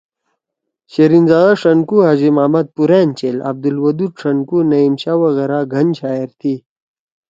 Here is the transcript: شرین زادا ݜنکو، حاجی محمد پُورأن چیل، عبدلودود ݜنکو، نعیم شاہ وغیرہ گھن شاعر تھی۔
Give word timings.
شرین 0.91 1.25
زادا 1.31 1.53
ݜنکو، 1.61 1.97
حاجی 2.07 2.29
محمد 2.37 2.67
پُورأن 2.75 3.09
چیل، 3.17 3.37
عبدلودود 3.49 4.13
ݜنکو، 4.21 4.57
نعیم 4.69 4.93
شاہ 5.01 5.17
وغیرہ 5.23 5.59
گھن 5.73 5.87
شاعر 5.99 6.29
تھی۔ 6.39 6.53